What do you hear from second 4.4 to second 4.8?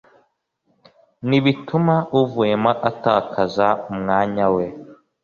we